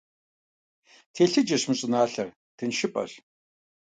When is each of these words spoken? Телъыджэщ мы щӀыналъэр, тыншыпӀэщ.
Телъыджэщ 1.13 1.63
мы 1.67 1.73
щӀыналъэр, 1.79 2.29
тыншыпӀэщ. 2.57 3.11